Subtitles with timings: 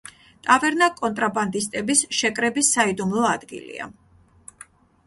[0.45, 3.93] ტავერნა კონტრაბანდისტების შეკრების საიდუმლო ადგილია.